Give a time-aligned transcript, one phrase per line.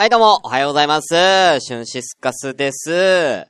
[0.00, 1.08] はい、どうも、おはようございます。
[1.60, 3.46] シュンシスカスです。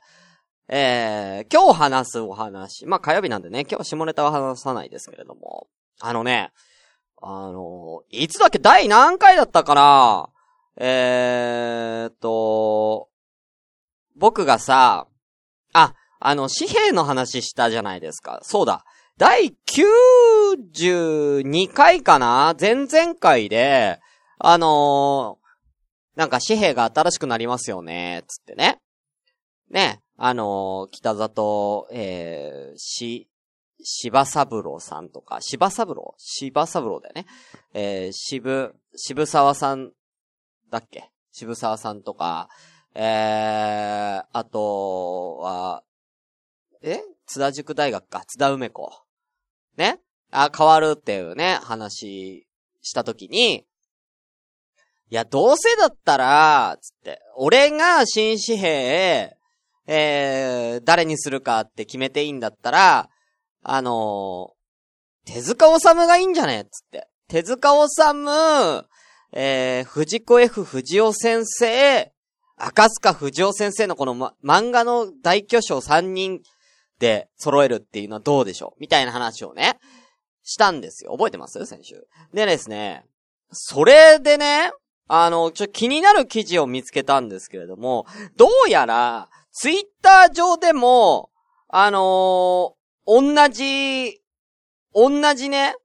[0.67, 2.85] えー、今日話すお話。
[2.87, 5.67] まあ、火曜日なんでね、今日下ネタは話さないですけれども。
[6.01, 6.51] あのね、
[7.21, 8.59] あの、いつだっけ？
[8.59, 10.27] 第何回だったかな？
[10.75, 13.07] えーと、
[14.17, 15.07] 僕がさ、
[15.71, 18.41] あ、あの、紙幣の話したじゃないですか。
[18.43, 18.83] そうだ。
[19.17, 22.53] 第92回かな？
[22.59, 24.01] 前々回で、
[24.37, 25.40] あのー
[26.15, 28.79] なんか紙幣が新しくなりますよね、つってね。
[29.69, 33.29] ね、あのー北里、えー、し、
[33.83, 37.25] 柴三郎さんとか、柴三郎柴三郎だよね。
[37.73, 39.91] えー、渋、渋沢さん
[40.69, 41.09] だっけ？
[41.31, 42.49] 渋沢さんとか、
[42.93, 45.83] えー、あとは、
[46.81, 47.01] え？
[47.25, 48.91] 津田塾大学か、津田梅子。
[49.77, 49.99] ね？
[50.31, 52.45] あ、変わるっていうね、話
[52.81, 53.65] したときに、
[55.11, 59.35] いや、どうせだったら、つって、俺が新紙幣、
[59.85, 63.09] えー、誰にするかって決めていいんだったら、
[63.61, 64.61] あのー
[65.23, 67.07] 手塚治虫がいいんじゃねつって。
[67.27, 68.85] 手塚治虫、
[69.33, 72.11] えー、藤子 F 不二雄先生、
[72.57, 76.41] 赤塚不二夫先生のこの、ま、漫画の大巨匠3人
[76.99, 78.81] で揃えるっていうのはどうでしょう？
[78.81, 79.77] みたいな話をね、
[80.41, 81.11] したんですよ。
[81.11, 81.63] 覚えてます？
[81.67, 82.07] 先週。
[82.33, 83.05] でですね、
[83.51, 84.71] それでね、
[85.13, 88.05] あの、ちょ、気になる記事を見つけたんですけれども、
[88.37, 91.31] どうやら、ツイッター上でも、
[91.67, 92.73] あのー
[93.05, 94.21] 同じ、
[94.93, 95.75] 同じね、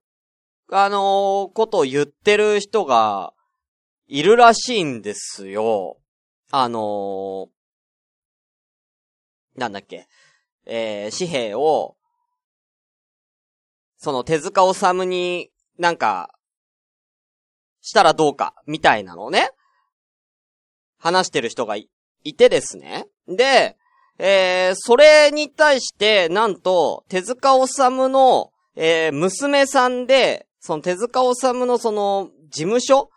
[0.71, 3.33] あのーことを言ってる人が、
[4.07, 5.99] いるらしいんですよ。
[6.53, 7.47] あのー
[9.57, 10.07] なんだっけ、
[10.67, 11.97] えー、紙幣を、
[13.97, 16.36] その手塚治虫になんか、
[17.87, 19.51] したらどうか、みたいなのをね、
[20.98, 21.89] 話してる人がい
[22.25, 23.06] いてですね。
[23.28, 23.77] で、
[24.19, 33.11] えー、それに対して、なんと、手塚治虫の、えー、娘さんで、その手塚治虫のその、事務所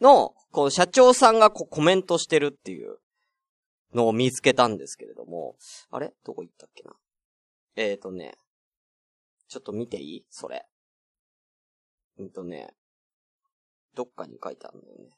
[0.00, 2.98] の、こう、社長さんがこうコメントしてるっていう
[3.92, 5.56] のを見つけたんですけれども、
[5.90, 6.12] あれ？
[6.24, 6.92] どこ行ったっけな？
[7.74, 8.34] えーとね、
[9.48, 10.24] ちょっと見ていい？
[10.30, 10.66] それ。
[12.18, 12.74] うんとね、
[13.94, 15.10] どっかに書いてあるんだよね。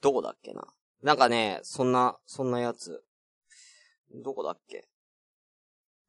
[0.00, 0.62] どこだっけな
[1.02, 3.04] なんかね、そんな、そんなやつ。
[4.14, 4.88] どこだっけ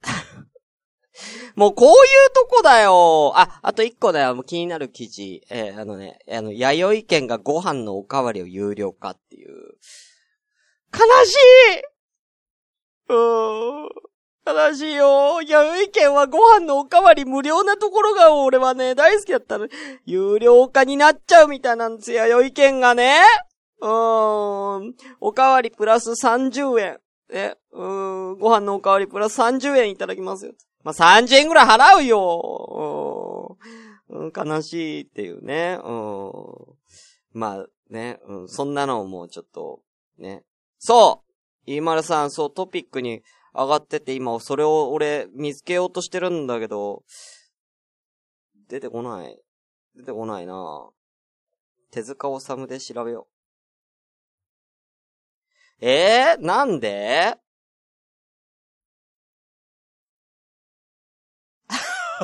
[1.56, 1.96] もうこういう
[2.34, 4.36] とこだよあ、あと一個だよ。
[4.36, 5.44] もう気になる記事。
[5.50, 9.78] えーあのね、あの、弥生県がご飯のおかわりを有料化っていう。
[10.94, 11.38] 悲しい
[13.10, 13.90] うーん。
[14.48, 15.42] 悲しいよ。
[15.42, 19.68] 弥生県はご飯のおかわり無料なところが俺はね、大好きだったの。
[20.06, 23.20] 有料化になっちゃうみたいなんですよ、弥生県がね。
[23.82, 24.96] うーん。
[25.20, 27.00] おかわりプラス30円。
[27.30, 28.40] え、うーん。
[28.40, 30.54] ご飯のおかわりプラス30円いただきますよ。
[30.82, 33.58] まあ、30円ぐらい払うよ。
[34.10, 34.48] うーん。
[34.50, 35.78] 悲しいっていうね。
[35.84, 36.32] うん。
[37.34, 39.82] まあね、うん、そんなのもうちょっと、
[40.18, 40.44] ね。
[40.80, 41.28] そう
[41.72, 43.22] イーマルさん、そう、トピックに
[43.58, 47.04] 上がってて、今、それを俺、見つけようとしてるんだけど、
[48.70, 49.42] 出てこない。
[49.96, 50.92] 出てこないな
[51.90, 53.28] 手塚治虫で調べよ
[55.82, 55.86] う。
[55.86, 57.36] えー、なんで？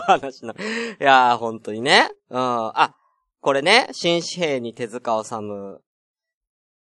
[0.05, 0.53] 話の。
[0.53, 0.57] い
[0.99, 2.11] やー、本当にね。
[2.29, 2.38] うん。
[2.39, 2.95] あ、
[3.41, 5.81] これね、新紙幣に手塚治虫。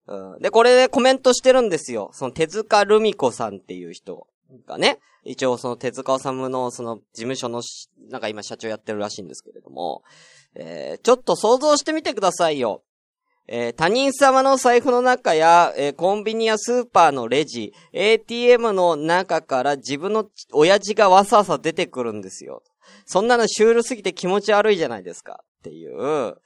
[0.08, 0.42] うん。
[0.42, 2.10] で、これでコメントしてるんですよ。
[2.12, 4.26] その手塚ルミ子さんっていう人
[4.66, 4.98] がね。
[5.24, 7.62] 一応その手塚治虫のその事務所の、
[8.10, 10.02] なんか今社長やってるらしいんですけれども。
[10.54, 12.82] えー、ちょっと想像してみてくださいよ。
[13.48, 22.62] えー他人様の財布の中や、えーコンビニやスーパーのレジ、ATM の中から自分の親父がわさわさ出てくるんですよ。
[23.06, 25.42] そんなのシュールすぎて気持ち悪いじゃないですか。
[25.60, 26.36] っていう。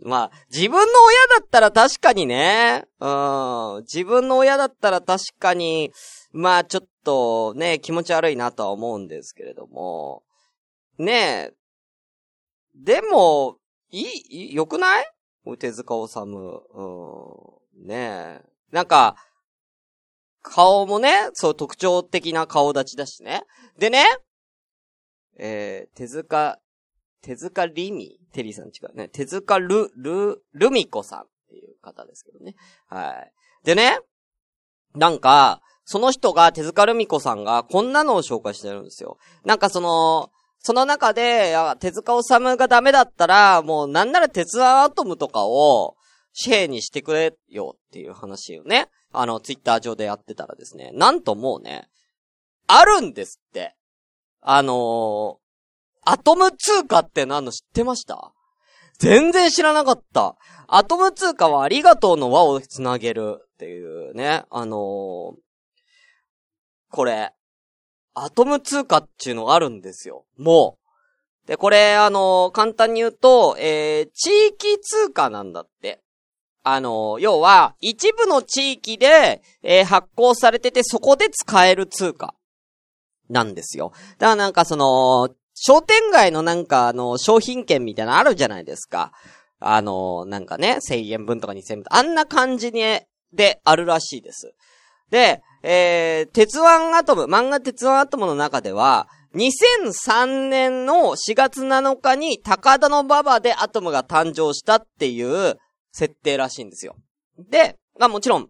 [0.00, 5.92] まあ、自分の親だったら確かにね、うん、自分の親だったら確かに、
[6.32, 10.22] まあちょっとね、気持ち悪いなとは思うんですけれども、
[10.98, 11.54] ねえ、
[12.74, 13.58] でも、
[13.90, 15.04] いい、良くない？
[15.58, 16.62] 手塚治虫。
[16.74, 17.86] うん。
[17.86, 18.42] ねえ。
[18.70, 19.16] なんか、
[20.40, 23.44] 顔もね、そう特徴的な顔立ちだしね。
[23.78, 24.06] でね、
[25.36, 26.58] えー、手塚、
[27.20, 29.08] 手塚リミテリーさん違うね。
[29.08, 32.54] 手塚ル、ル、ルミコさんっていう方ですけどね。
[32.86, 33.32] はい。
[33.64, 33.98] でね、
[34.94, 39.18] なんか、その人が、手塚ルミ子さんが、こんなのを紹介してるんですよ。
[39.44, 45.96] なんかその、その中で、手塚治虫がダメだったら、もうなんなら鉄腕アトムとかを、
[46.40, 51.88] 紙幣にしてくれよっていう話をね、あの、ツイッター上でやってたらですね、なんともうね、
[52.66, 53.76] あるんですって。
[54.40, 55.36] あのー、
[56.04, 58.32] アトム通貨って何の知ってました？
[58.98, 60.36] 全然知らなかった。
[60.68, 64.78] アトム通貨はありがとうの輪をつなげるっていうね、あのー、
[66.90, 67.32] これ、
[68.14, 70.24] アトム通貨っていうのがあるんですよ。
[70.36, 70.78] も
[71.44, 71.48] う。
[71.48, 76.00] で、これ、あのー、簡単に言うと、えー、地域通貨なんだって。
[76.62, 82.34] あのー、要は、一部の地域で、えー、発行されてて、そこで使える通貨。
[83.28, 83.92] なんですよ。
[84.18, 85.30] だからなんかその、
[85.64, 89.12] 商店街のなんかあの、商品券みたいなのあるじゃないですか。
[89.60, 91.84] あの、なんかね、1000円分とか2000円分。
[91.90, 92.82] あんな感じに、
[93.32, 94.54] で、あるらしいです。
[95.10, 96.66] で、えー、鉄腕
[96.96, 99.06] アトム、漫画鉄腕アトムの中では、
[99.36, 105.58] 2003年の4月7日に高田の馬場でアトムが誕生したっていう
[105.92, 106.96] 設定らしいんですよ。
[107.38, 108.48] で、まあもちろん、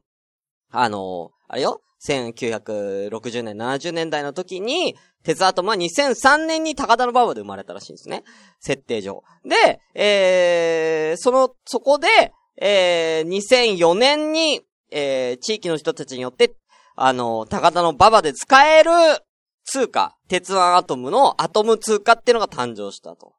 [0.70, 8.24] あのー、あれよ、1960年、70年代の時に、鉄アトムは2003年に高田の馬場で生まれたらしいんですね。
[8.60, 9.22] 設定上。
[9.44, 12.08] で、えー、その、そこで、
[12.60, 16.54] えー、2004年に、えー、地域の人たちによって、
[16.96, 18.90] あの、高田の馬場で使える
[19.64, 23.34] 通貨、鉄腕アトムのアトム通貨っていうのが誕生したと。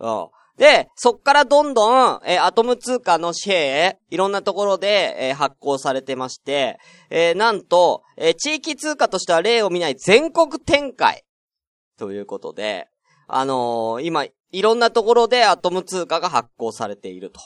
[0.00, 0.28] うん。
[0.60, 6.78] で、そっからどんどん、えー、アトム通貨の紙幣、いろんなところで、えー、発行されてまして、
[7.08, 11.24] えー、なんと、え地域通貨としては例を見ない全国展開。
[11.96, 12.88] ということで、
[13.26, 17.40] あの今、いろんなところでアトム通貨が発行されていると。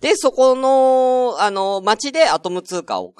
[0.00, 3.12] で、そこの、あの街でアトム通貨を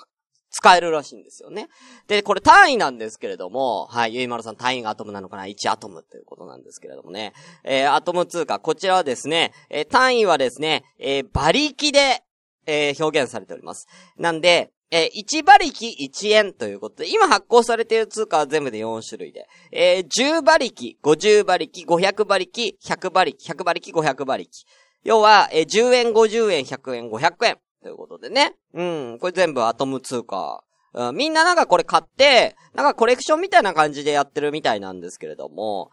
[0.53, 1.69] 使えるらしいんですよね。
[2.07, 7.33] で、これ単位なんですけれども、はい、ゆいまるさん単位がアトムなのかな ?1 アトムということなんですけれどもね。
[7.65, 12.23] えー、アトム通貨、こちらはですね、えー、単位はですね、えー、馬力で、
[12.65, 13.89] え、表現されております。
[14.17, 24.51] なんで、え、1馬力1円ということで、今発行されている通貨は全部で4種類で、え、10馬力、50馬力、500馬力、100馬力、100馬力、500馬力。
[25.03, 27.59] 要は、え、10円、50円、100円、500円。
[27.83, 28.55] ということでね。
[28.75, 29.19] うん。
[29.21, 30.63] これ全部アトム通貨。
[30.95, 35.91] うん、みんななんかこれ買って、なんかコレクションみたいな感じでやってるみたいなんですけれども、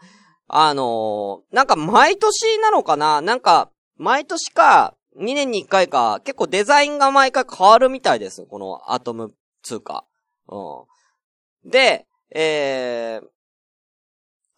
[0.48, 3.22] あのー、なんか毎年なのかな？
[3.22, 8.46] なんか、毎年か、2年に1回か、結構デザインが毎回変わるみたいです。
[8.46, 9.34] このアトム
[9.64, 10.06] 通貨。
[10.48, 10.88] う
[11.68, 11.70] ん。
[11.70, 13.28] で、えー、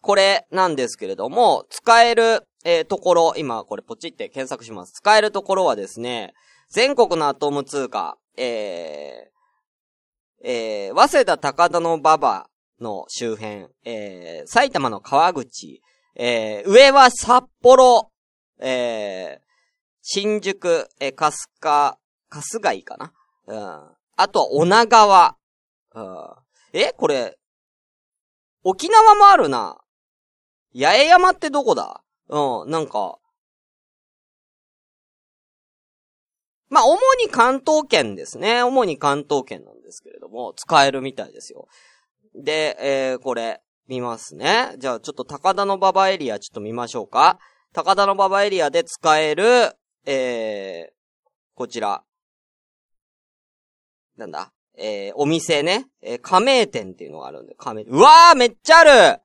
[0.00, 4.92] これなんですけれども、使える、えー、ところ、今これポチって検索します。
[4.92, 6.32] 使えるところはですね、
[6.72, 12.48] 全国のアトム通貨、えー、えー、早稲田高田の馬場
[12.80, 15.82] の周辺、えー、埼玉の川口、
[16.16, 18.10] えー、上は札幌、
[18.58, 19.44] えー、
[20.00, 21.98] 新宿、えー、春日、
[22.30, 23.12] 春日井かな？
[23.48, 23.90] うん。
[24.16, 25.36] あとは、女川。
[25.94, 26.28] うん。
[26.72, 27.36] えこれ、
[28.64, 29.76] 沖縄もあるな。
[30.74, 32.02] 八重山ってどこだ？
[32.30, 33.18] うん、なんか、
[36.72, 38.62] まあ、主に関東圏ですね。
[38.62, 41.68] 主に関東圏なんですけれども、使えるみたいですよ。
[42.34, 44.74] で、えー、これ、見ますね。
[44.78, 47.38] じゃあ、ちょっと高田の馬場エリアちょっと見ましょうか。
[47.74, 50.92] 高田の馬場エリアで使える、えー、
[51.54, 52.02] こちら。
[54.16, 54.50] なんだ？
[54.78, 55.88] えー、お店ね。
[56.00, 57.82] えー、加盟店っていうのがあるんで、加盟。
[57.82, 59.20] うわーめっちゃある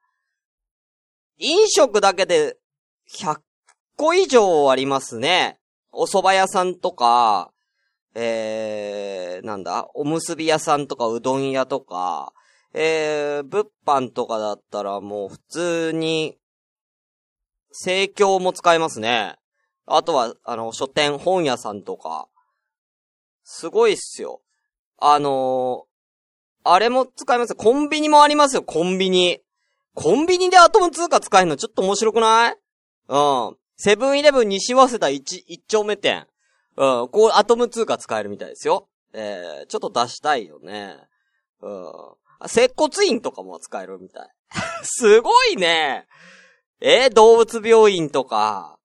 [1.38, 2.58] 飲食だけで
[3.10, 3.40] 100
[3.96, 5.60] 個以上ありますね。
[6.00, 7.52] お蕎麦屋さんとか、
[8.14, 12.34] えー、なんだ、おむすび屋さんとかうどん屋とか、
[12.76, 16.38] えー、物販とかだったらもう普通に、
[17.72, 19.38] 生協も使えますね。
[19.88, 22.28] あとは、あの、書店、本屋さんとか。
[23.44, 24.42] すごいっすよ。
[25.00, 29.40] あのー、あれも使えますコンビニもありますよ、コンビニ。
[29.96, 32.56] コンビニでアトム通貨使えるのちょっと面白くない？
[33.08, 33.58] うん。
[33.78, 36.26] セブンイレブン西早稲田一、一丁目店。
[36.78, 38.90] うん、こう、アトム通貨使えるみたいですよ。
[39.14, 40.98] えー、ちょっと出したいよね。
[41.62, 42.48] うん。
[42.48, 44.30] 接骨院とかも使えるみたい。
[44.82, 46.08] すごいね。
[46.82, 48.80] えー、動物病院とか。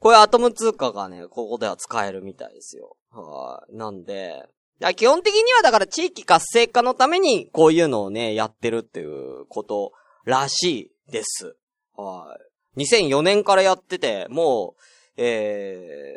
[0.00, 2.96] これアトム通貨がね、ここでは使えるみたいですよ。
[3.10, 3.76] はい。
[3.76, 4.48] なんで、
[4.96, 9.92] 基本的にはだから地域活性化のためにこういうのをね、やってるっていうこと
[10.24, 11.56] らしいです。
[11.94, 12.53] はい。
[12.76, 14.82] 2004年からやってて、もう、
[15.16, 16.16] え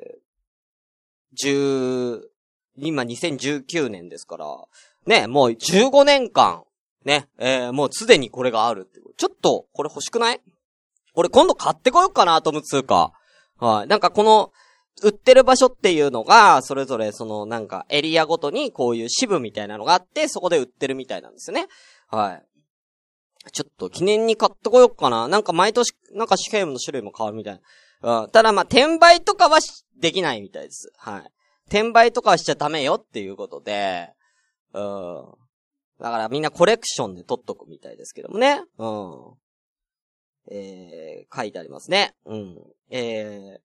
[1.41, 2.21] ー、10、
[2.77, 4.45] 今2019年ですから、
[5.05, 6.63] ね、もう15年間、
[7.05, 8.99] ね、えー、もうすでにこれがあるって。
[9.17, 10.41] ちょっと、これ欲しくない？
[11.15, 13.13] 俺今度買ってこようかな、アトム通貨。
[13.59, 13.87] はい。
[13.87, 14.51] なんかこの、
[15.03, 21.67] 売ってる場所っていうのが、それぞれそのなんかエリアごとにこういう支部みたいなのがあって、そこで売ってるみたいなんですよね。
[22.07, 22.43] はい。
[23.51, 25.27] ちょっと記念に買ってこようかな。
[25.27, 27.61] なんか毎年、なんかシェームの種類も変わるみたい
[28.01, 28.23] な。
[28.23, 28.29] うん。
[28.29, 29.59] ただまあ、転売とかは
[29.99, 30.91] できないみたいです。
[30.97, 31.31] はい。
[31.67, 34.09] 転売とかはしちゃダメよっていうことで、
[34.73, 35.25] うん。
[35.99, 38.61] だからみんなコレクションで取っとくみたいですけどもね。
[38.77, 39.33] うん。
[40.49, 42.13] えー、書いてありますね。
[42.25, 42.57] うん。
[42.89, 43.59] えー、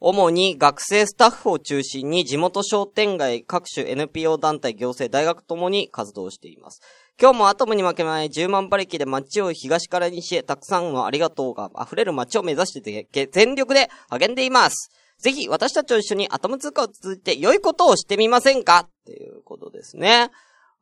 [0.00, 6.80] 主に学生スタッフを中心に地元商店街、各種 NPO 団体、行政、大学ともに活動しています。
[7.18, 14.90] 今日もアトムに負けない10万馬力で街を東から西へたくさんのありがとうが溢れる街を目指してて、全力で励んでいます。
[15.18, 18.80] ぜひ私たちと一緒にアトム通貨を続いて良いことをしてみませんか？
[18.80, 20.30] っていうことですね。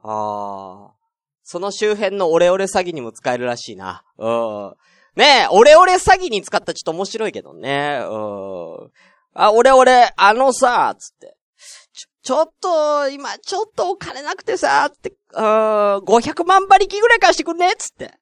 [0.02, 0.90] あー。
[1.44, 4.02] その周辺のオレオレ詐欺にも使えるらしいな。
[4.18, 4.74] うん。
[5.14, 8.00] ねえ、オレオレ詐欺に使ったらちょっと面白いけどね。
[8.02, 8.90] うん。
[9.34, 11.36] あ、オレオレ、あのさ、つって。
[12.24, 15.42] ちょ、っと、今、ちょっとお金なくてさ、って、うん、
[15.98, 18.14] 500万馬力ぐらい貸してくんねっつって。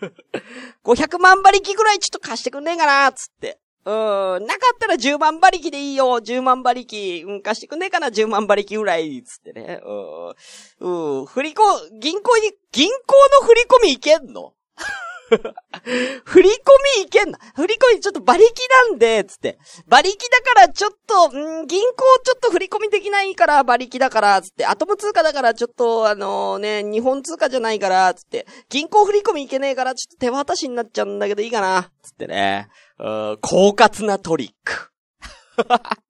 [0.82, 3.58] 500万馬力ぐらいちょっと貸してくんねえかなつって。
[3.84, 7.22] うん、なかったら10万馬力でいいよ、10万馬力。
[7.26, 9.78] うん、貸してくんねえかな、10万馬力ぐらい、つってね。
[10.80, 11.62] うん、うん、振り子、
[12.00, 14.54] 銀行に、銀行の振り込みいけんの？
[16.24, 16.52] 振り込
[16.98, 17.38] みいけんな。
[17.54, 18.44] 振り込みちょっと馬力
[18.90, 19.58] なんで、つって。
[19.86, 24.66] 馬力だからちょっと、ん銀行ちょっと振り込みできないから馬力だから、つって。
[24.66, 28.46] アトム通貨だからちょっと、あのー、ね、日本通貨じゃないから、つって。
[28.68, 32.68] 銀行振り込みいけねえから、ちょっと手渡しになっちゃうんだけどいいかな、つってね。
[32.98, 34.90] うん、狡猾なトリック。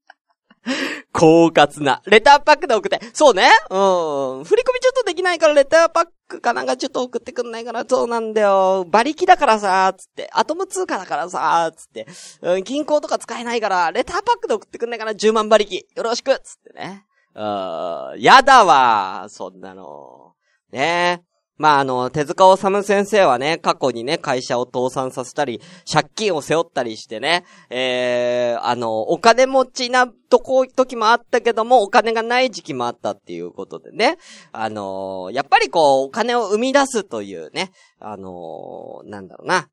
[1.12, 2.02] 狡猾な。
[2.06, 3.00] レターパックで送って。
[3.12, 3.50] そうね。
[3.70, 4.44] うん。
[4.44, 8.84] 振り込みちょっとできないからレターパックかなんかちょっと送ってくんないから、そうなんだよ。
[8.88, 10.28] 馬力だからさ、つって。
[10.32, 12.06] アトム通貨だからさ、つって。
[12.42, 15.86] うん、銀行とか使えないから、レターパックで送ってくんないから10万馬力。
[15.94, 17.04] よろしくつってね。
[17.34, 19.26] うん、やだわ。
[19.28, 20.32] そんなの。
[20.72, 34.18] ねえまあ、あの、手塚治虫先生はね、過去にね、会社を倒産させたり、借金を背負ったりしてね、えー、あの、お金持ちなとこ、時もあったけども、お金がない時期もあったっていうことでね、
[34.50, 37.70] あのやっぱりこう、お金を生み出すというね、
[38.00, 39.68] あのなんだろうな、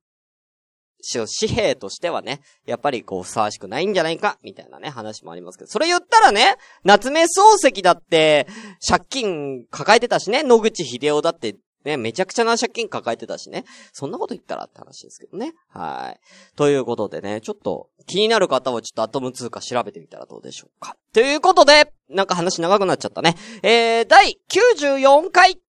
[1.03, 7.25] 紙幣としてはね、やっぱりこう、ふさわしくないんじゃないか、みたいなね、話もありますけど、それ言ったらね、夏目漱
[7.57, 8.47] 石だって、
[8.87, 13.65] 借金抱えてたしね、野口秀夫だってね、めちゃくちゃな借金抱えてたしね。
[13.91, 15.53] そんなこと言ったらって話ですけどね。
[15.69, 16.19] はい。
[16.55, 20.95] ということでね、ちょっと気になる方はちょっとアトム通貨調べてみたらどうでしょうか。
[21.13, 23.35] ということで、なんか話長くなっちゃったね。
[23.63, 25.59] えー、第94回。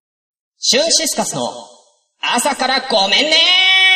[0.57, 1.41] シュンシスカスの
[2.21, 3.92] 朝からごめんねー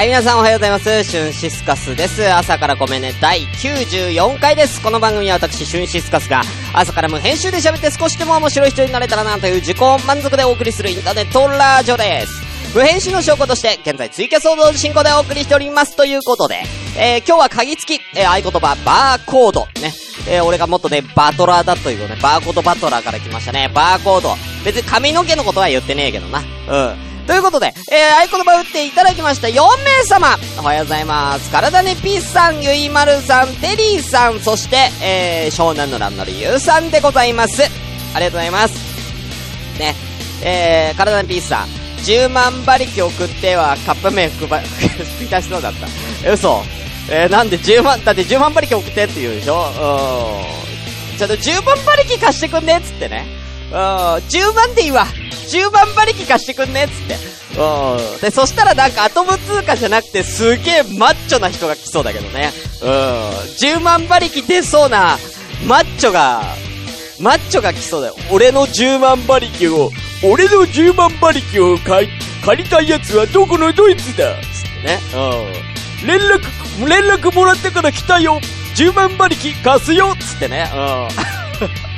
[0.00, 1.04] はい、皆さんおはようございます。
[1.04, 2.26] シュンシスカスです。
[2.26, 3.12] 朝からごめんね。
[3.20, 4.80] 第94回です。
[4.80, 6.40] この番組は私、シュンシスカスが、
[6.72, 12.32] 朝から無編集で喋って少しでも面白い人になれたらなという自己満足でお送りするインターネットラジオです。
[12.74, 16.62] 無編集の証拠として、現在ツイキャスを同時進行でお送りしておりますということで、
[16.96, 19.92] えー、今日は鍵付き、えー、合言葉、バーコード、ね。
[20.26, 23.70] えー、俺がもっとね、バトラーだというね、バーコードバトラーから来ましたね。
[23.74, 24.34] バーコード。
[24.64, 26.42] 別に髪の毛のことは言ってねえけどな。
[26.68, 27.09] うん。
[27.26, 31.50] ということで、えー、合言葉打っていただきました4名様おはようございます。
[31.52, 37.62] 体ねピースさん、ゆいまるさん、テリーさん、そして、えー、湘南のランのりゆうさんでございます。
[38.14, 38.74] ありがとうございます。
[39.78, 39.94] ね、
[40.42, 41.68] えー、体ねピースさん、
[42.04, 46.32] 10万馬力送ってはカップ麺吹き出しそうだった。
[46.32, 46.62] 嘘。
[47.12, 49.66] えー、なんで10万、だって10万馬力送ってって言うでしょ？
[51.12, 51.18] うん。
[51.18, 53.26] ちょっと10万馬力貸してくんねっつってね。
[53.70, 55.06] うん、10万でいいわ。
[55.50, 57.14] 10万馬力貸してくんねっつって。
[57.60, 58.20] うん。
[58.20, 62.52] で、そしたらなんかアトム通貨じゃなくてすげえマッチョな人が来そうだけどね。
[62.82, 62.88] うん。
[62.88, 65.18] 10万馬力出そうな
[65.66, 66.42] マッチョが、
[67.20, 68.16] マッチョが来そうだよ。
[68.30, 69.90] 俺の10万馬力を、
[70.22, 72.12] 俺の10万馬力を借り、
[72.44, 74.34] 借りたい奴はどこのドイツだ?
[74.36, 74.98] つってね。
[76.02, 76.06] うん。
[76.06, 78.40] 連絡、連絡もらってから来たよ
[78.76, 80.70] !10 万馬力貸すよつってね。
[80.74, 81.08] うん。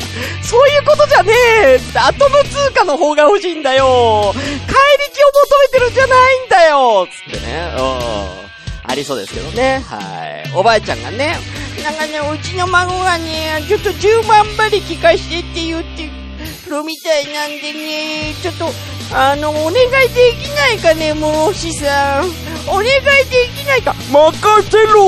[0.43, 1.33] そういうことじゃね
[1.65, 4.45] えってアトム通貨の方が欲しいんだよ帰り
[5.13, 7.75] 血を求めてるんじゃないんだよつってね。
[7.79, 8.43] うん。
[8.85, 9.83] ありそうですけどね。
[9.87, 9.99] は
[10.45, 10.53] い。
[10.55, 11.37] おばあちゃんがね、
[11.83, 16.05] なんかね、うちの孫がね、ちょっと10万馬力貸してって言って
[16.69, 18.71] るみたいなんでね、ちょっと、
[19.15, 22.25] あの、お願いできないかね、もうしさん。
[22.69, 22.89] お願い
[23.31, 23.95] できないか。
[24.11, 25.05] 任せろ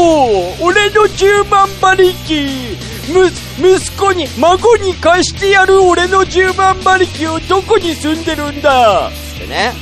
[0.61, 9.09] 俺の10万馬力、息子に、孫に貸してやる俺の10万馬力をどこに住んでるんだ？
[9.09, 9.73] ってね。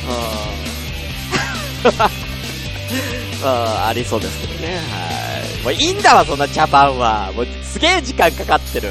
[1.85, 1.93] うん。
[3.43, 4.77] うん、ありそうですけどね。
[4.77, 4.81] は
[5.61, 5.63] い。
[5.65, 7.33] もういいんだわ、そんな茶番は。
[7.35, 8.89] もうすげえ時間かかってる。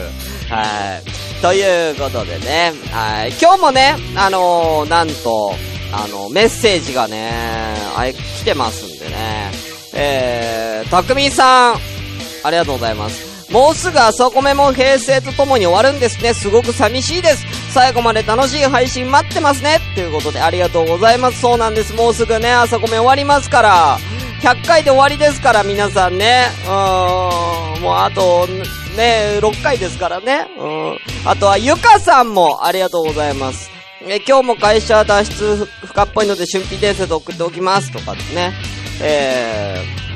[0.50, 1.42] はい。
[1.42, 3.34] ということでね、はい。
[3.42, 5.56] 今日もね、あのー、なんと、
[5.94, 7.32] あの、メッセージがね、
[7.96, 9.52] あれ、来てますんでね。
[9.94, 11.76] えー、たくみさん、
[12.44, 13.31] ありがとうございます。
[13.52, 16.34] もうすぐ朝米も平成とともに終わるんですね。
[16.34, 17.46] すごく寂しいです。
[17.74, 19.80] 最後まで楽しい配信待ってますね。
[19.94, 21.42] ということでありがとうございます。
[21.42, 21.94] そうなんです。
[21.94, 23.98] もうすぐね、朝米終わりますから。
[24.42, 26.46] 100回で終わりですから、皆さんね。
[26.66, 28.48] うーん、もうあと、
[28.96, 30.48] ね、6回ですからね。
[30.58, 30.98] うん。
[31.26, 33.70] あとは、ゆかさんもありがとうございます。
[34.08, 37.92] え、今日も会社脱出不可っぽいので、春季伝説送っておきます。
[37.92, 38.52] とかですね。
[39.02, 40.11] えー、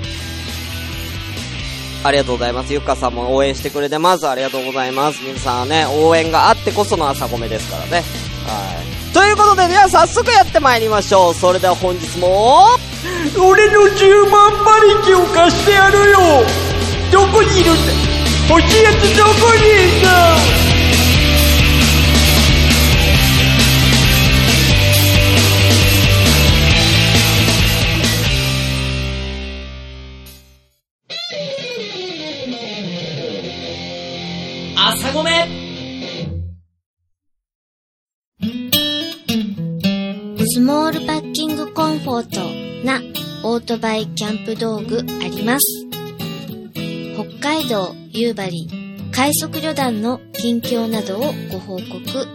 [2.05, 2.71] ありがとうございます。
[2.71, 4.29] ゆかさんも応援してくれてます。
[4.29, 5.24] ありがとうございます。
[5.24, 8.03] 皆さんはね、応援があってこその朝米ですからね。
[8.45, 8.79] は
[9.12, 9.12] い。
[9.12, 11.33] ということで、では早速やってまいりましょう。
[11.33, 12.67] それでは本日も、
[13.39, 16.19] 俺の10万馬力を貸してやるよ
[17.12, 17.81] どこにいるんだ
[18.50, 20.64] 欲しいやつどこにいるんだ
[43.55, 45.88] オートバイキャンプ道具あります。
[47.39, 48.67] 北海道夕張
[49.13, 52.27] 快速旅団の近況などをご報告。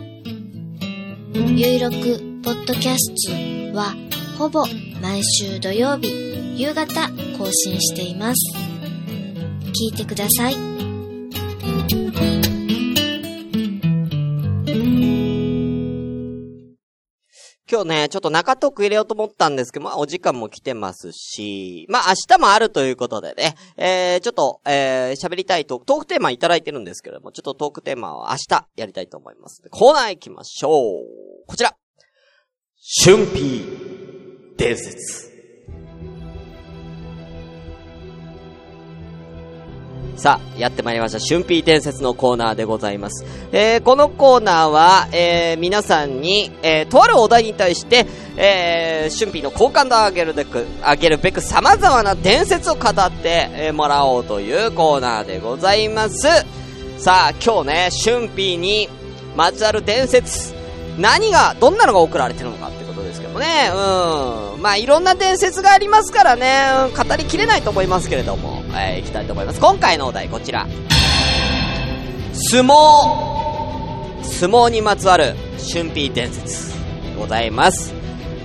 [1.34, 1.94] ゆいろく
[2.42, 3.12] ポッドキャス
[3.72, 3.94] トは
[4.38, 4.64] ほぼ
[5.02, 6.08] 毎週土曜日
[6.58, 8.56] 夕方更新しています。
[9.66, 10.89] 聞いてください。
[17.70, 29.62] 今日ね、ちょっと中トーク入れようと思ったんですけど、まあお時間も来てますし、まあ明日もあるということでね、えー、ちょっと、えー、喋りたいトーク、トークテーマいただいてるんですけれども、ちょっとトークテーマは明日やりたいと思います。
[29.70, 30.74] コーナー行きましょう。
[31.46, 31.76] こちら。
[33.04, 35.29] 春辟伝説。
[40.16, 41.18] さあ、やってまいりました。
[41.18, 43.24] 春辟伝説のコーナーでございます。
[43.52, 56.28] えー、このコーナーは、えー、皆さんに、えー、とあるお題に対して、えー、春辟の好感度を上げるべく、上げるべく様々な伝説を語って、え、もらおうというコーナーでございます。
[56.98, 58.90] さあ、今日ね、春辟に
[59.36, 60.52] まつわる伝説、
[60.98, 63.70] 何が、どんなのが送られてるのかってことですけどね。
[63.72, 64.60] うん。
[64.60, 68.59] まあ、いろんな伝説がありますからね、語りきれないと思いますけれども。
[68.74, 69.60] えー、いきたいと思います。
[69.60, 70.66] 今回のお題、こちら。
[72.32, 73.40] 相撲
[74.22, 75.34] 相撲にまつわる
[75.72, 76.72] 春辟伝説
[77.18, 77.92] ございます。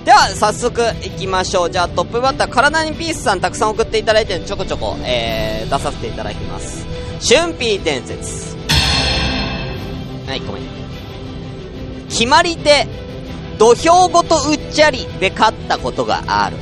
[0.04, 1.70] では、早速行きましょう。
[1.70, 6.86] じゃあ、トップバッター、体にピースさんたくさん送っていただいて、ちょこちょこ、えー、出させていただきます。
[7.28, 8.56] 春辟伝説。
[10.28, 10.62] はい、ごめん。
[12.08, 12.86] 決まり手、
[13.58, 16.56] 土俵ごとうっちゃりで勝ったことがある。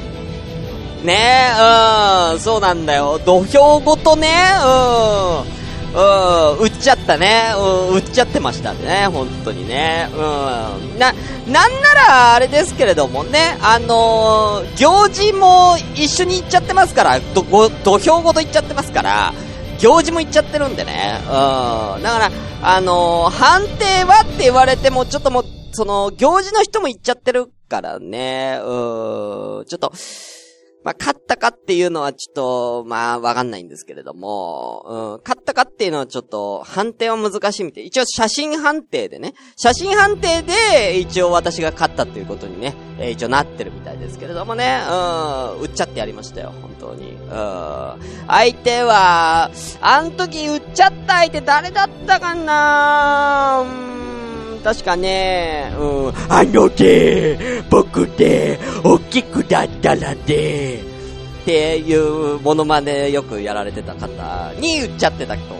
[1.04, 3.20] ねえ、うん、そうなんだよ。
[3.24, 4.30] 土俵ごとね、
[4.64, 5.54] うん、
[5.94, 7.52] うん、売っちゃったね。
[7.56, 10.08] うん、売っちゃってましたね、本当にね。
[10.12, 10.98] うん。
[10.98, 11.12] な、
[11.46, 17.42] なんならあれですけれどもね、あのー、行事も一緒に行っちゃってますから、ど、
[17.84, 19.34] 土俵ごと行っちゃってますから、
[19.78, 21.20] 行事も行っちゃってるんでね。
[21.20, 21.28] うん。
[22.02, 22.30] だから、
[22.62, 28.58] あのー、判定はって言われても、ちょっともう、その、行事の人も行っちゃってるからね。
[28.62, 29.64] うん。
[29.66, 29.92] ちょっと、
[30.84, 37.86] まあ、勝ったかっていうのはちょっと、まあ、わかんないんですけれども、うん、勝ったかっていうのはちょっと、判定は難しいみたい。
[37.86, 44.92] 一応写真判定でね、写真判定で、一応私が勝ったっていうことにね、えー、一応なってるみたいですけれどもね、う
[45.58, 47.12] ん、売っちゃってやりましたよ、本当に。
[47.12, 47.28] うん。
[48.28, 53.64] 相手は、あん時売っちゃった相手誰だったかな。
[53.66, 54.13] うん。
[54.64, 60.82] 確かね、うん、あので、僕で、大きくなったらで、
[61.42, 65.54] っていうモノマネよくやられてた方に言っちゃってたけど。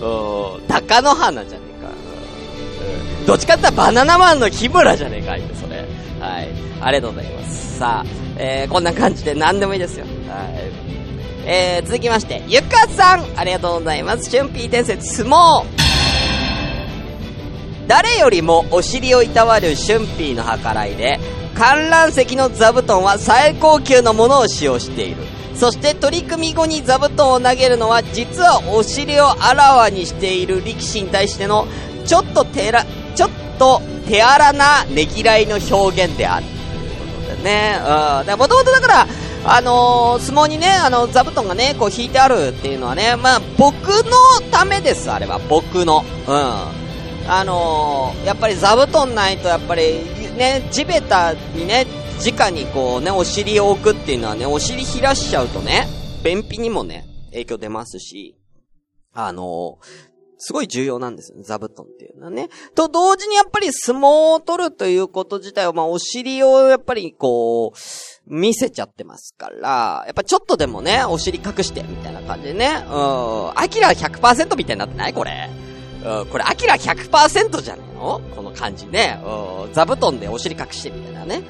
[0.58, 1.90] うん、鷹の花じゃねえか。
[3.26, 5.76] どっちかって言ったらバナナマンの日村じゃねえか、いて、それ。
[6.18, 6.48] はい。
[6.80, 7.78] ありがとうございます。
[7.78, 10.04] さあ、えー、こんな感じで何でもいいですよ。
[10.28, 10.90] はい。
[11.46, 14.28] えー、続きまして、ゆかさんありがとうございます。
[14.28, 15.89] 春ー伝説相撲
[17.90, 21.18] 誰よりもお尻をいたわる春ーの計らいで、
[21.56, 25.24] 観覧席の座布団は最高級のものを使用している。
[25.56, 31.66] そして取り組み後に座布団を投げるのは実はお尻をあらわにしている力士に対しての
[32.06, 36.46] ちょっと手ら、ちょっと手荒なねぎらいの表現である。
[36.46, 36.90] という
[37.26, 37.80] ことでね。
[37.80, 38.38] うん。
[38.38, 39.06] もともとだから、
[39.46, 44.12] あのー、相撲にね、あの、座布団がね、こう引いてあるっていうのはね、まあ、僕の
[44.52, 45.40] ためです、あれは。
[45.48, 46.04] 僕の。
[46.28, 46.79] うん。
[47.32, 50.00] あのー、やっぱり座布団ないと、やっぱり、
[50.36, 51.86] ね、地べたにね、
[52.18, 55.86] 直にこうね、お尻を置くっていうのはね、お尻冷らしちゃうとね、
[56.24, 58.36] 便秘にもね、影響出ますし、
[59.12, 59.86] あのー、
[60.38, 62.48] すごい重要なんですよね、座布団っていうのはね。
[62.74, 67.78] と同時にやっぱり相撲を取るということ自体は、まあお尻をやっぱりこう、
[68.26, 72.84] 見せちゃってますから、やっぱちょっとでもね、お尻隠して、みたいな感じでね。
[72.88, 75.14] うん、アキラ100%みたいになってない？
[75.14, 75.48] これ。
[76.04, 78.20] うん、これアキラ100%じゃねえの？
[78.34, 79.20] この感じね。
[79.72, 81.42] 座布団でお尻隠してみたいなね。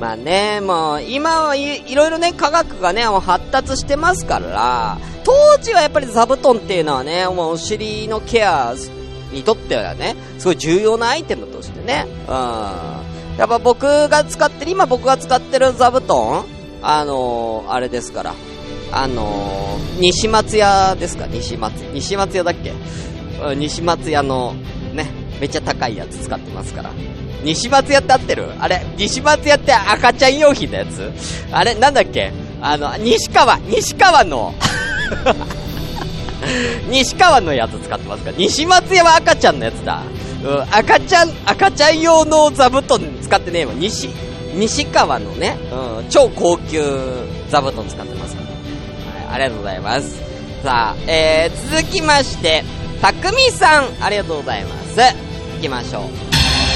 [0.00, 8.74] まあね、もう、今はいいろいろね、科学がね、もう発達してますから、当時はやっぱり座布団っていうのはね、もうお尻のケア
[9.32, 12.34] にとってはね、すごい重要なアイテムとしてね、うん。
[13.38, 16.44] やっぱ僕が使ってる、今僕が使ってる座布団
[16.82, 18.34] あのー、あれですから。
[18.96, 21.26] あのー、西松屋ですか？
[21.26, 22.72] 西松、西松屋だっけ？
[23.56, 24.54] 西松屋の、
[24.94, 26.90] ね、めっちゃ高いやつ使ってますから。
[27.42, 28.52] 西松屋って合ってる？
[28.60, 31.12] あれ西松屋って赤ちゃん用品のやつ？
[31.52, 32.32] あれなんだっけ？
[32.60, 34.54] あの、西川、西川の
[36.88, 38.30] 西川のやつ使ってますか？
[38.30, 38.36] ら。
[38.38, 40.02] 西松屋は赤ちゃんのやつだ。
[40.44, 43.72] うん、赤ちゃん、赤ちゃん用の座布団使ってねえわ。
[43.74, 44.08] 西、
[44.54, 46.80] 西川のね、うん、超高級
[47.50, 48.43] 座布団使ってますから。
[49.30, 50.16] ありがとうございます。
[50.62, 52.64] さあ、えー、続きまして、
[53.00, 54.98] たくみさん、ありがとうございます。
[55.56, 56.02] 行きましょう。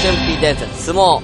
[0.01, 1.21] 春ー伝説、相撲。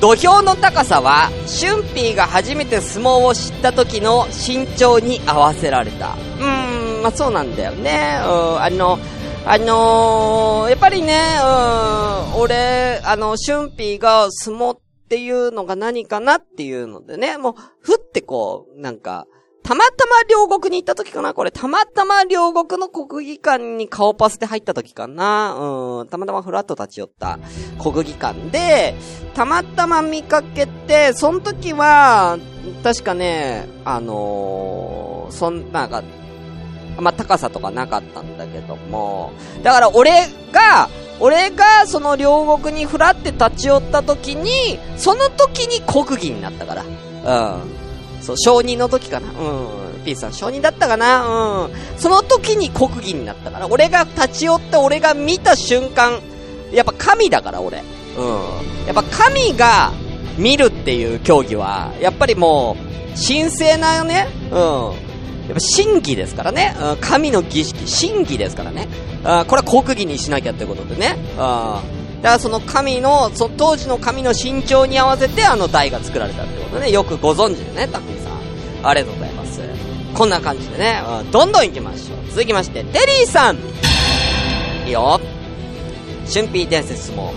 [0.00, 1.28] 土俵の高さは、
[1.60, 6.10] 春ーが初めて相撲を知った時の身長に合わせられた。
[6.10, 8.20] うーん、まあそうなんだよね。
[8.24, 8.98] うん、あの、
[9.44, 19.26] あのー、やっぱりね、うん、俺、あの、春ーが相撲っていうのが何かなっていうのでね、もう、ふってこう、なんか、
[19.68, 21.34] たまたま両国に行った時かな？
[21.34, 25.56] これ、たまたま両国の国技館に顔パスで入った時かな？
[26.00, 27.38] うん、たまたまフラット立ち寄った
[27.78, 28.94] 国技館で、
[29.34, 32.38] たまたま見かけて、その時は、
[32.82, 36.04] 確かね、あのー、そん、なん、
[36.98, 40.88] ま、高さとかなかったんだけども、だから俺が、
[41.20, 46.84] 俺がその両国にふらって立ち寄った時に、その時に国技になったから。
[46.84, 47.87] うん。
[48.28, 49.28] そう、承認の時かな。
[49.28, 50.04] うん。
[50.04, 51.98] ピースさん、承認だったかなうん。
[51.98, 53.66] その時に国技になったから。
[53.68, 56.20] 俺が立ち寄って俺が見た瞬間、
[56.72, 57.82] やっぱ神だから、俺。
[58.18, 58.86] うん。
[58.86, 59.92] やっぱ神が
[60.36, 64.58] 見るっていう競技は、やっぱりもう、神聖なね、うん。
[65.48, 66.76] やっぱ神儀ですからね。
[66.78, 68.88] うん神の儀式、神儀ですからね。
[69.22, 71.16] これは国技にしなきゃってことでね。
[71.38, 71.82] だか
[72.22, 76.90] らその神の、そ当時の神の身長に合わせてあの台が作られたってことね。
[76.90, 77.88] よくご存知でね、
[78.82, 79.60] ありがとうございます。
[80.14, 82.30] こんな感じでね、うんどんどん行きましょう。
[82.30, 83.56] 続きまして、テリーさん。
[84.86, 85.20] いいよ。
[86.32, 87.32] 春ー伝説相撲。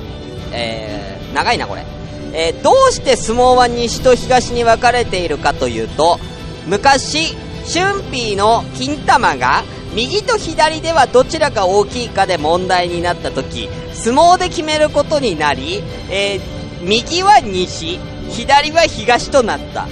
[0.51, 1.85] えー、長いなこれ。
[2.33, 6.19] えー、どうして相撲は西と東に分かれているかというと、
[6.67, 7.35] 昔、
[7.71, 16.41] 春ーの金玉が右と左ではどちらが大きいかで問題になった時、相撲で決めることになり、えー、
[16.81, 17.99] 右は西、
[18.31, 19.83] 左は東となった。
[19.83, 19.89] うん。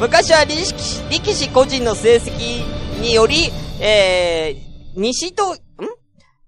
[0.00, 2.62] 昔は力士力士個人の成績
[3.00, 5.56] により、えー、西と、ん？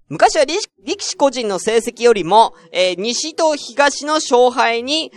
[0.09, 5.11] 昔は力士個人の成績よりも、えー、西と東の勝敗に、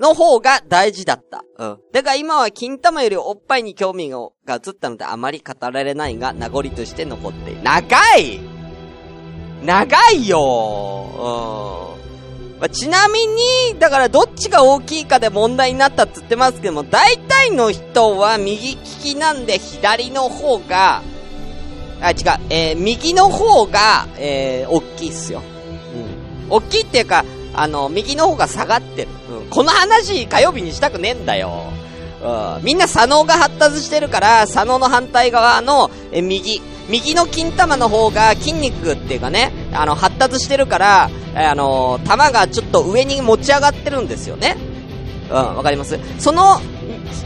[0.00, 1.44] の方が大事だった。
[1.58, 1.78] うん。
[1.92, 7.62] だから今は金玉よりおっぱいに興味が移ったのであまり語られないが、名残として残っている。
[7.62, 8.40] 長い
[9.62, 11.93] 長いようん。
[12.64, 21.02] まあ、ちなみに、だからどっちが大きいかで問題になったって言ってますけども、大体の人は右利きなんで左の方が、
[22.00, 22.16] あ、違う、
[22.48, 25.42] えー、右の方が、えー、大きいっすよ。
[26.46, 26.50] うん。
[26.50, 29.08] 大きいっていうか、あの、右の方が下がってる。
[29.30, 29.50] うん。
[29.50, 31.64] この話火曜日にしたくねえんだよ。
[32.24, 32.64] うん。
[32.64, 36.60] みんな左脳が発達してるから、左脳の反対側の、え、右。
[36.88, 44.56] 右の金玉の方が筋肉っていうかね、あの、発達してるから、あの、玉がちょっと上に持ち上がってるんですよね。
[45.30, 45.98] うん、わかります？
[46.18, 46.60] その、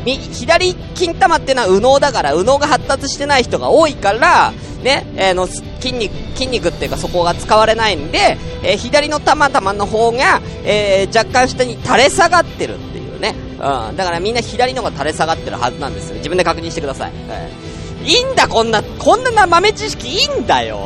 [0.05, 12.98] 左金玉ってのは右脳だから、右脳が発達してない人が多いから、ね、えーの、筋肉、筋肉っていうかそこが使われないんで、えー左の玉玉の方が、えー若干下に垂れ下がってるって
[13.59, 13.93] う。
[13.93, 16.17] ん、だからみんな左のが垂れ下がってるはずなんですよ。
[16.17, 17.13] 自分で確認してください。
[17.29, 17.49] は
[18.05, 18.09] い。
[18.09, 20.79] いいんだ、こんな、こんな豆知識いいんだよ。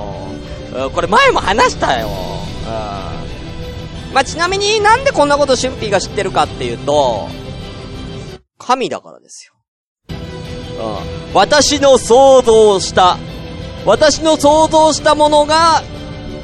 [0.75, 2.09] うん、これ前も話したよ。
[2.09, 4.15] うん。
[4.15, 7.29] まあ、ちなみになんでこんなことシュンピーが知ってるかっていうと、
[8.59, 9.55] 神だからですよ。
[10.11, 11.35] うん。
[11.35, 13.19] 私の想像した、
[13.85, 15.83] 私の想像したものが、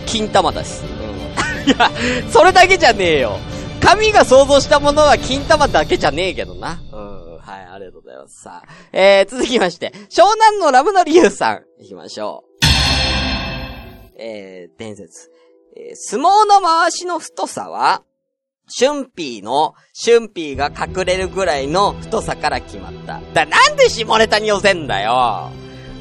[0.07, 0.85] 金玉です。
[0.85, 1.69] うん。
[1.71, 1.91] いや、
[2.31, 3.39] それだけじゃねえよ。
[3.81, 6.81] 神が想像したものは金玉だけじゃねえけどな。
[6.93, 7.39] うん。
[7.39, 8.43] はい、ありがとうございます。
[8.43, 12.67] さあ、えー、続きまして、湘南のラブのリュウさん、行きましょう。
[14.21, 15.31] えー、伝説。
[15.77, 18.03] えー相撲の回しの太さは、
[18.69, 23.21] 春ピーの、春ピーが隠れるぐらいの太さから決まった。
[23.33, 25.51] だ、なんで下ネタに寄せんだよ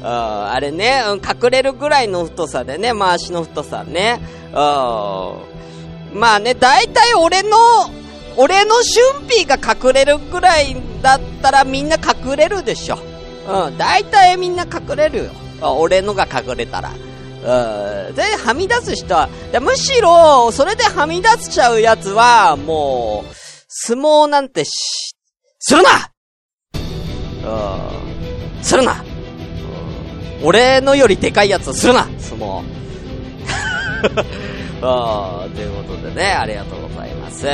[0.00, 4.20] ん、あれね、うん、隠れるぐらいの太さでね、回しの太さね。
[4.48, 5.57] うん。
[6.12, 7.56] まあね、だいたい俺の、
[8.36, 12.98] 俺の春ピーが隠れるぐらいだったらみんな隠れるでしょ。
[13.48, 15.30] うん、だいたいみんな隠れるよ。
[15.60, 16.90] 俺のが隠れたら。
[16.90, 18.14] うん。
[18.14, 23.34] で、はみ出す人は、でむしろ、それではみ出しちゃうやつは、もう、
[23.68, 25.14] 相撲なんてし、
[25.58, 25.90] するな
[27.44, 28.62] うん。
[28.62, 29.08] するな、うん
[30.40, 32.62] 俺のよりでかいやつをするな相撲。
[34.82, 37.46] あということでね、ありがとうございます。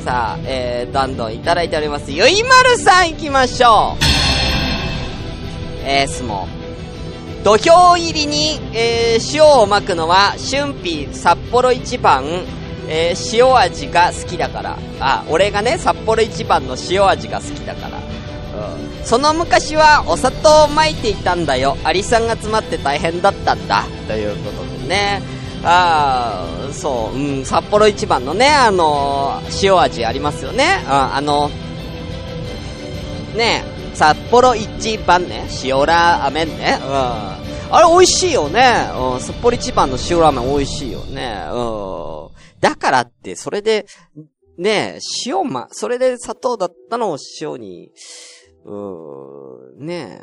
[0.00, 2.12] さあ、えー、どんどんいただいております。
[2.12, 4.04] ゆいまるさん行きましょう
[5.84, 6.46] えー、相撲。
[7.44, 12.24] 土俵入りに、えー、塩をまくのは、春ピ札幌一番、
[12.88, 14.78] えー、塩味が好きだから。
[14.98, 17.98] あ、俺がね、札幌一番の塩味が好きだから。
[17.98, 19.04] うん。
[19.04, 21.76] その昔はお砂糖を撒いていたんだよ。
[21.84, 23.84] アリさんが詰まって大変だったんだ。
[24.08, 25.35] ということでね。
[25.64, 30.82] あー、そう、うん、札幌一番のね、あのー塩味ありますよね。
[30.84, 31.50] うん、あの、
[33.36, 33.64] ね
[33.94, 36.78] 札幌一番ね、塩ラーメンね。
[36.82, 37.36] うん。
[37.74, 38.90] あれ美味しいよね。
[38.94, 41.44] うん、札幌一番の塩ラーメン美味しいよね。
[41.50, 42.60] うん。
[42.60, 43.86] だからって、それで、
[44.58, 47.90] ね塩ま、それで砂糖だったのを塩に、
[48.66, 50.20] うん、ね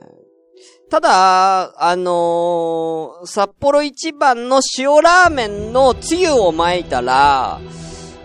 [0.94, 7.60] ただ、あのー札幌一番の塩ラーメンのつゆを巻いたら、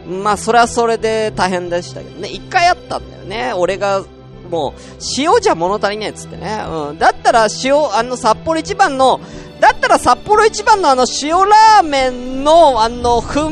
[0.06, 2.28] まあ、それはそれで大変でしたけどね。
[2.28, 3.54] 一回あったんだよね。
[3.54, 4.04] 俺が、
[4.50, 4.80] もう、
[5.16, 6.62] 塩じゃ物足りねえっつってね。
[6.68, 6.98] うん。
[6.98, 9.18] だったら塩、あの、札幌一番の、
[9.60, 13.46] だったら札幌一番のあの、塩ラーメンの、あの、粉末？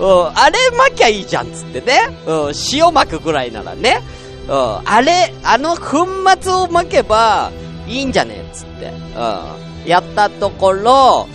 [0.00, 2.00] うん、あれ巻きゃいいじゃんっつってね。
[2.26, 4.02] うん、塩巻くぐらいならね。
[4.48, 6.08] うん、あれ、あの粉
[6.42, 7.52] 末を巻けば、
[7.90, 8.86] いいんじゃねえっつって。
[8.86, 9.88] うん。
[9.88, 11.26] やったところ、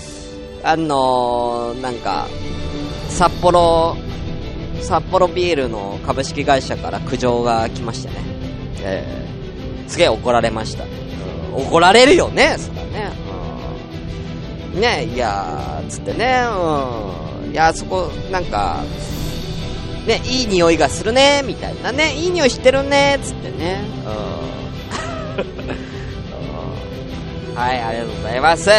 [0.63, 2.28] あのー、なんか、
[3.10, 3.98] 札幌、
[4.82, 8.15] 札幌ビールの株式会社から苦情が来ましてね。
[8.82, 10.86] えー、すげえ怒られました。
[10.86, 13.12] うん、怒られるよね、そらね。
[14.74, 14.82] うん。
[14.82, 17.52] ねいやー、つってね、うん。
[17.52, 18.84] いや、そこ、なんか、
[20.08, 22.13] ね、いい匂いがするね、みたいなね。
[22.13, 23.84] いい匂いしてるね、つってね。
[25.38, 25.76] うん。
[27.56, 28.70] はい、ありがとうございます。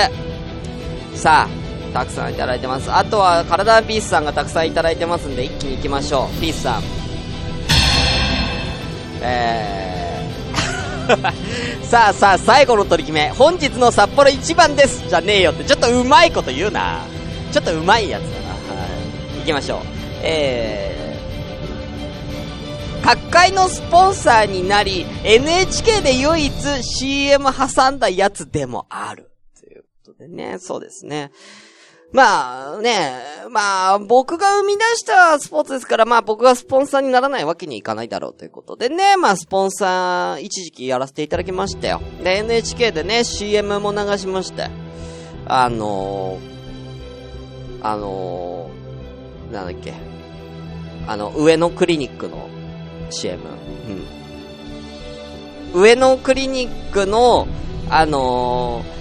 [1.14, 2.92] さあ、たくさんいただいてます。
[2.92, 6.40] あとは、カラダンピースさんがたくさんいただいてますんで、一気に行きましょう。
[6.40, 6.82] ピースさん。
[9.22, 13.30] えー、 さあさあ、最後の取り決め。
[13.30, 15.08] 本日の札幌一番です。
[15.08, 17.00] じゃねえよって、ちょっとうまいこと言うな。
[17.52, 18.48] ちょっとうまいやつだな。
[18.50, 18.56] は
[19.36, 19.38] い。
[19.40, 19.78] 行きましょう。
[20.22, 21.05] えー、
[23.06, 29.30] 各界のスポンサーになり、NHK で唯一 CM 挟んだやつでもある。
[29.60, 31.30] ということでね、そうですね。
[32.10, 33.12] まあね、
[33.48, 42.00] まあ僕が生み出したスポーツですから、まあ僕がスポンサーにならないわけにいかないだろうということでね、まあスポンサー一時期やらせていただきましたよ。
[42.24, 44.68] で、NHK でね、CM も流しまして、
[45.46, 49.94] あのー、あのー、なんだっけ、
[51.06, 52.45] あの、上野クリニックの
[53.10, 53.40] CM。
[55.74, 55.82] うん。
[55.82, 57.46] 上野クリニックの、
[57.90, 58.96] あのー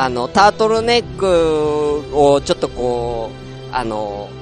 [0.00, 3.30] あの、タートルネックをちょっとこ
[3.72, 4.38] う、あのー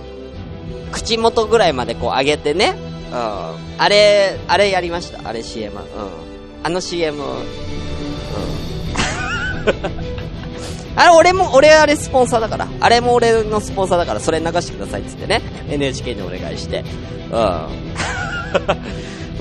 [0.92, 2.74] 口元ぐらいまでこう上げてね。
[3.10, 3.16] うん。
[3.16, 5.28] あれ、あれやりました。
[5.28, 5.74] あれ CM。
[5.76, 5.82] うん。
[6.62, 7.22] あの CM。
[7.22, 7.26] うん。
[10.96, 12.66] あれ、俺も、俺あれスポンサーだから。
[12.80, 15.42] あれも俺のスポンサーだから、それ流してくださいっつってね。
[15.68, 16.84] NHK にお願いして。
[17.30, 17.66] うん。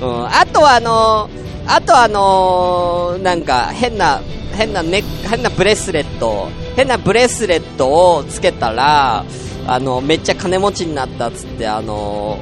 [0.00, 4.20] うん、あとはあのー、あとはあのー、なんか変な、
[4.54, 9.24] 変なね、変なブレスレット、変なブレスレットをつけたら、
[9.66, 12.38] あの、めっちゃ金持ちになったっつって、あの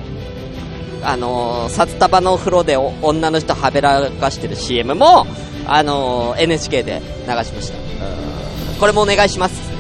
[1.03, 5.27] ー、あのー、札束のお風呂で女の人はべらかしてる CM も、
[5.67, 7.79] あのー、NHK で流しました。
[7.79, 8.34] うん
[8.79, 9.77] これもお願いします、ね。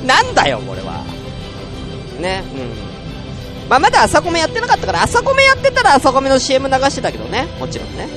[0.00, 0.06] うん。
[0.06, 1.04] なんだよ、これは。
[2.20, 3.68] ね、うん。
[3.68, 7.46] まあ、まだ朝米やってなかったから、朝米やってたら朝米の CM 流してたけどね。
[7.58, 8.08] もちろんね。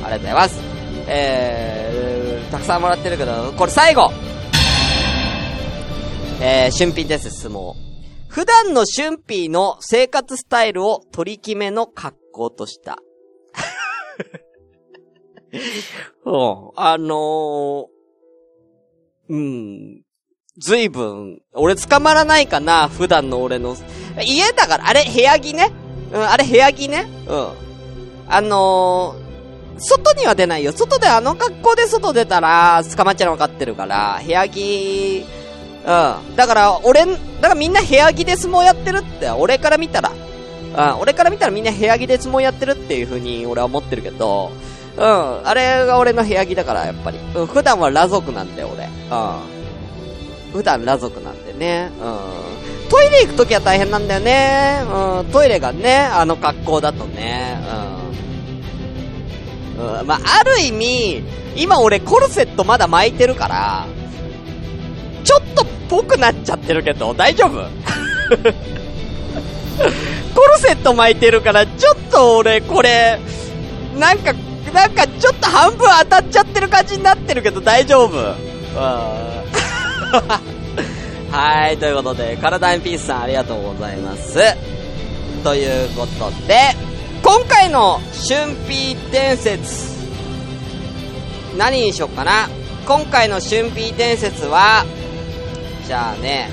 [0.00, 0.60] うん、ありがとうございます。
[1.06, 4.12] えー、たくさんもらってるけど、これ最後
[6.40, 7.74] えー、春品です、相撲。
[8.28, 12.98] 普段の春ーの生活スタイルを取り決めの格好とした。
[16.24, 17.86] うん、あのー、
[19.30, 20.02] うん。
[20.58, 23.76] ずいぶん、俺捕まらないかな普段の俺の。
[24.20, 25.70] 家だから、あれ、部屋着ね。
[26.12, 27.06] うん、あれ、部屋着ね。
[27.28, 27.48] うん。
[28.28, 30.72] あのー、外には出ないよ。
[30.72, 35.24] 外であの格好で外出たら、捕まっちゃうの分かってるから、部屋着、
[35.84, 36.36] うん。
[36.36, 40.10] だから、俺、だからみんな部屋着で相撲やってるって、俺から見たら。
[40.10, 44.50] うん、俺から見たらみんな部屋着で相撲やってるっていう風に俺は思ってるけど、
[44.98, 47.18] うん、あれが俺の部屋着だから、やっぱり。
[47.34, 48.84] うん、普段は裸族なんだよ、俺。
[48.84, 50.52] うん。
[50.52, 51.90] 普段裸族なんでね。
[52.00, 52.88] うん。
[52.88, 54.80] トイレ行くときは大変なんだよね。
[54.90, 57.60] うん、トイレがね、あの格好だとね。
[59.78, 59.98] うん。
[60.00, 61.22] うん、まあ、ある意味、
[61.56, 63.86] 今俺コルセットまだ巻いてるから、
[65.22, 67.52] ちょっとぽくなっちゃってるけど、大丈夫？
[70.34, 73.18] コルセット巻いてるから、ちょっと俺、これ、
[73.96, 74.32] なんか、
[74.72, 78.16] なんかちょっと半分当たっちゃってる感じになってるけど大丈夫
[81.30, 84.38] はい、ということで、カラダインピースさんありがとうございます。
[85.44, 86.74] ということで、
[87.22, 89.90] 今回の春ー伝説、
[91.58, 92.48] 何にしよっかな？
[92.86, 94.86] 今回の春ー伝説は、
[95.86, 96.50] じゃあね、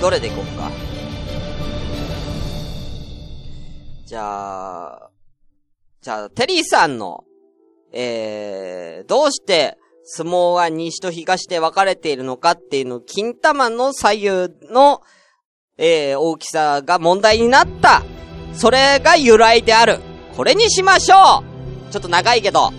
[0.00, 0.70] どれでいこうか？
[4.12, 5.10] じゃあ、
[6.02, 7.24] じゃあ、テリーさんの、
[7.94, 14.28] えー、どうして相撲は西と東で分かれているのかっていうのを、金玉の左右
[14.70, 15.00] の、
[15.78, 18.02] えー、大きさが問題になった。
[18.52, 19.98] それが由来である。
[20.36, 21.42] これにしましょ
[21.88, 22.70] うちょっと長いけど。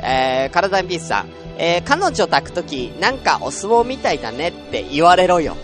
[0.00, 1.26] えー、体にピースさん。
[1.58, 5.56] えー、彼女抱くとき、なんかお相撲みたいだねって言われろよ。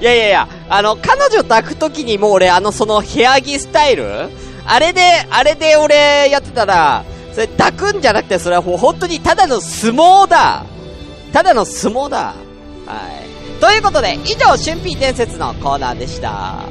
[0.00, 4.30] いやいやいや、あの、彼女抱くときにもう俺、あの、その部屋着スタイル？
[4.64, 10.64] あれで、あれで俺やってたら、それ抱くんじゃなくて、それは本当にただの相撲だ
[11.32, 12.34] ただの相撲だは
[13.56, 13.60] い。
[13.60, 16.64] ということで、以上、春ー伝説のコーナーでした。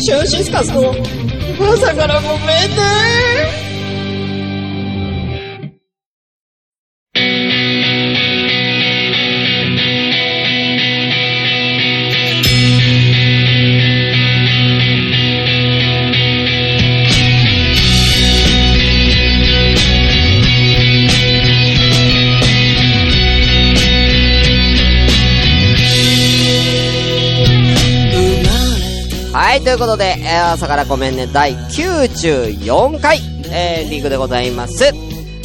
[0.00, 0.94] シュンシスカスの
[1.60, 3.67] 朝からごめんね
[29.68, 33.18] ということで、えー、朝からごめんね、第94回、
[33.52, 34.82] えー、リングでございます。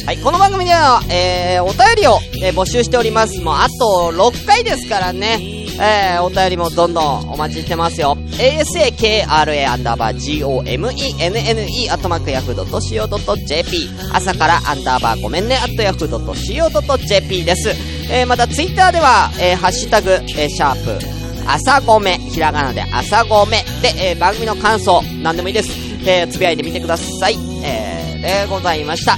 [0.06, 3.38] はい、この番組では、えー、お便りを、えー、募集しております。
[3.42, 5.38] もう、あと6回ですからね、
[5.78, 8.16] えー、お便りもどんどんお待ちしてますよ。
[8.16, 17.68] asakra アンダーバー gomenne アットマークヤフー .co.jp 朝からアンダーバーごめんねアットヤフー .co.jp です。
[18.10, 21.13] えー、またツイッターでは、えー、ハッシュタグ、えー、シャープ、
[21.46, 25.70] 朝ごめ、ひらがなで朝ごめで、えー、番組の感想、なんでもいいです。
[26.06, 27.36] えー、つぶやいてみてください。
[27.62, 29.16] えー、でございました。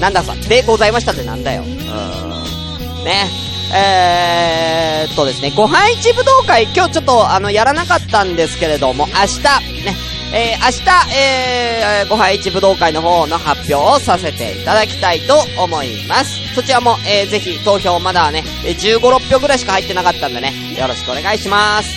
[0.00, 1.62] なんださ、でございましたってなんだよ。
[1.62, 3.04] うーん。
[3.04, 3.26] ね。
[3.74, 9.42] えーっとですね、ご飯一武道会、今日ちょっとあの、やらなかったんですけれども、明日、
[9.84, 9.96] ね、
[10.32, 16.54] えー、明日、えー、ご飯一武道会の方の発表をさせていただきたいと思います。
[16.54, 21.88] そちらも、えー、ぜひ投票まだね、15、6票ぐらいしか入ってなかったんでね、よろしくお願いします。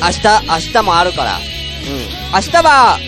[0.00, 1.38] 明日、明日もあるから。
[1.38, 1.42] うん。
[2.32, 2.98] 明日は、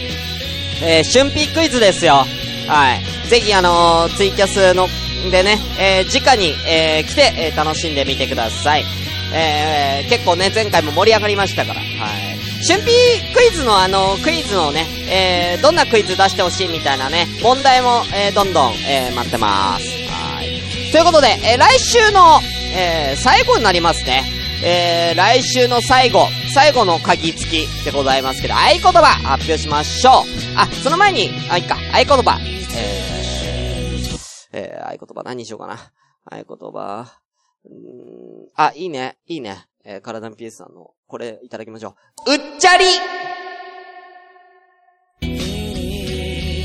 [0.83, 2.27] えー、春季クイズですよ。
[2.67, 3.29] はい。
[3.29, 4.89] ぜひあのー、ツイキャスの、
[5.31, 8.85] でね、えー、直に、えー、来て、えー、楽しんでみてください。
[9.33, 11.81] えー、結構ね、前回も盛り上がりましたから。
[11.81, 12.38] はい。
[12.67, 12.91] 春辟
[13.35, 19.85] クイズのあの、クイズのね、えー、どんなクイズ出してほしいみたいなね、問題も、えー、どんどん、えー、待ってます。
[20.11, 20.91] はい。
[20.91, 22.41] ということで、えー、来週の、
[22.77, 24.25] えー、最後になりますね。
[24.65, 30.15] えー、来週の最後、最後の鍵付きでございますけど、合言葉発表しましょう。
[30.57, 32.41] あ、その前に、あ、いっか、合言葉。
[32.75, 34.19] えー、
[34.53, 35.93] えー、合言葉何にしようかな。
[36.25, 37.21] 合言葉。
[37.65, 39.68] うん、あ、いいね、いいね。
[39.85, 41.95] えー、体のピースさんの、これいただきましょ
[42.27, 42.33] う。
[42.33, 42.85] うっちゃり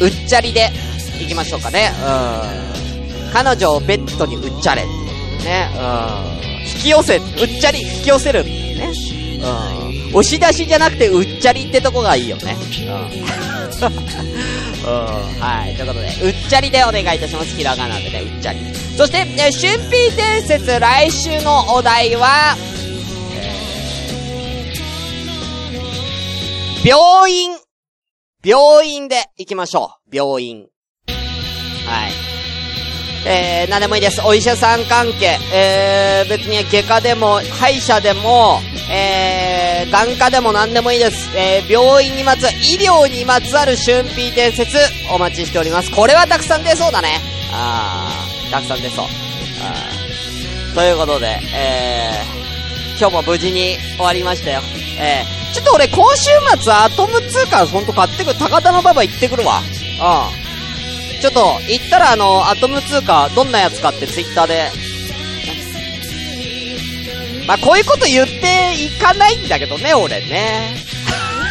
[0.01, 0.69] うっちゃりで、
[1.21, 1.91] いきましょうかね。
[2.01, 3.33] うん。
[3.33, 5.69] 彼女をベッドにうっちゃれね。
[5.77, 5.79] う
[6.61, 6.67] ん。
[6.67, 7.23] 引き寄せ、うっ
[7.59, 8.91] ちゃり引き寄せるね。
[10.11, 10.17] うん。
[10.17, 12.55] 押し出しじゃなくてうっちゃりってとこがいいよね。
[12.87, 13.23] うん。
[14.83, 15.39] うん。
[15.39, 15.75] はい。
[15.75, 17.55] ということで、うっちゃりでお願いいたします。
[17.55, 18.59] ひらがなでね、うっちゃり。
[18.97, 22.55] そして、え、春辟伝説来週のお題は、
[26.85, 27.51] 病院。
[28.43, 30.15] 病院で行きましょう。
[30.15, 30.67] 病院。
[31.87, 32.11] はい。
[33.25, 34.19] えー、何でもいいです。
[34.25, 35.37] お医者さん関係。
[35.53, 38.59] えー、別に外科でも、歯医者でも、
[38.91, 41.29] えー、眼科でも何でもいいです。
[41.37, 44.77] えー、病院にまつ、医療にまつわる春辟伝説、
[45.09, 45.89] お待ちしております。
[45.89, 47.21] これはたくさん出そうだね。
[47.53, 49.05] あー、たくさん出そう。
[49.05, 54.59] あーということで、えー、今日も無事に終わりましたよ。
[54.99, 56.31] えー、ちょっと俺今週
[56.61, 59.59] 末アトム2からほんと買ってくる、高田の馬場行ってくるわ。
[59.59, 61.21] うん。
[61.21, 64.71] ちょっと、行ったらあの、アトム通貨、どんなやつかってツイッターで。
[67.47, 70.75] まあ、こういうこと言っていかないんだけどね、俺ね。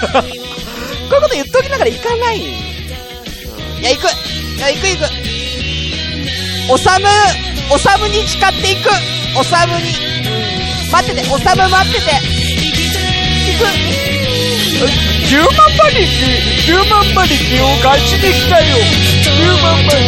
[0.12, 2.40] こういうこと言っときながら行かない。
[2.40, 2.54] ん、い
[3.82, 4.04] や、行く
[4.56, 7.06] いや、行く行くおさむ、
[7.70, 8.90] おさむに誓っていく
[9.38, 9.92] おさむに。
[10.90, 12.41] 待ってて、おさむ待ってて。
[13.62, 15.46] 10万
[15.76, 16.00] 馬力、
[16.66, 18.76] 10万馬力をガチで来たよ。
[19.22, 20.02] 10万馬力。